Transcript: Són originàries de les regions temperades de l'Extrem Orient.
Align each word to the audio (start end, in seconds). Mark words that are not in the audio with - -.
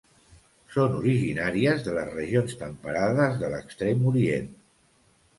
Són 0.75 0.93
originàries 0.99 1.83
de 1.87 1.93
les 1.97 2.09
regions 2.15 2.55
temperades 2.61 3.37
de 3.43 3.51
l'Extrem 3.55 4.01
Orient. 4.13 4.49